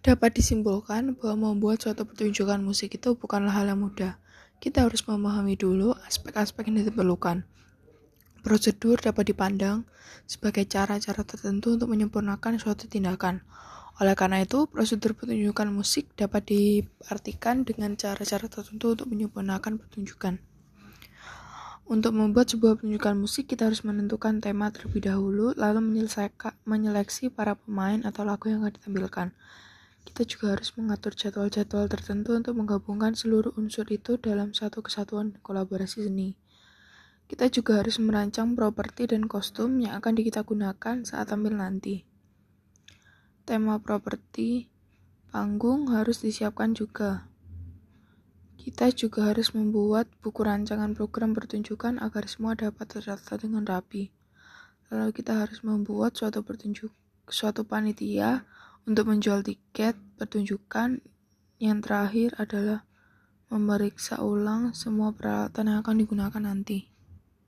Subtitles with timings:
[0.00, 4.16] Dapat disimpulkan bahwa membuat suatu pertunjukan musik itu bukanlah hal yang mudah.
[4.56, 7.44] Kita harus memahami dulu aspek-aspek yang diperlukan.
[8.40, 9.84] Prosedur dapat dipandang
[10.24, 13.44] sebagai cara-cara tertentu untuk menyempurnakan suatu tindakan.
[14.00, 20.40] Oleh karena itu, prosedur pertunjukan musik dapat diartikan dengan cara-cara tertentu untuk menyempurnakan pertunjukan.
[21.84, 26.08] Untuk membuat sebuah pertunjukan musik, kita harus menentukan tema terlebih dahulu, lalu
[26.64, 29.28] menyeleksi para pemain atau lagu yang akan ditampilkan.
[30.04, 36.08] Kita juga harus mengatur jadwal-jadwal tertentu untuk menggabungkan seluruh unsur itu dalam satu kesatuan kolaborasi
[36.08, 36.36] seni.
[37.30, 42.02] Kita juga harus merancang properti dan kostum yang akan kita gunakan saat tampil nanti.
[43.46, 44.66] Tema properti
[45.30, 47.30] panggung harus disiapkan juga.
[48.58, 54.10] Kita juga harus membuat buku rancangan program pertunjukan agar semua dapat tercatat dengan rapi.
[54.90, 56.90] Lalu kita harus membuat suatu pertunjuk
[57.30, 58.42] suatu panitia
[58.90, 60.98] untuk menjual tiket pertunjukan.
[61.62, 62.80] Yang terakhir adalah
[63.46, 66.90] memeriksa ulang semua peralatan yang akan digunakan nanti.